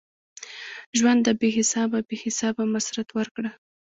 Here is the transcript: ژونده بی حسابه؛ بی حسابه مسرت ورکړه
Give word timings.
ژونده 0.97 1.31
بی 1.39 1.49
حسابه؛ 1.57 1.99
بی 2.07 2.15
حسابه 2.25 2.63
مسرت 2.73 3.07
ورکړه 3.13 3.51